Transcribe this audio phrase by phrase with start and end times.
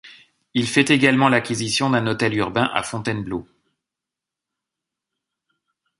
[0.55, 3.47] Il fait également l'acquisition d'un hôtel urbain à Fontainebleau.